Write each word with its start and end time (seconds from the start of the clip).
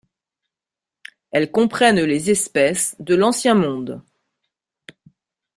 Elles 1.29 1.51
comprennent 1.51 2.01
les 2.01 2.31
espèces 2.31 2.95
de 2.99 3.13
l'Ancien 3.13 3.53
Monde. 3.53 4.01